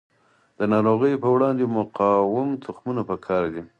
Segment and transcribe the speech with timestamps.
[0.57, 3.61] د ناروغیو په وړاندې مقاوم تخمونه پکار دي.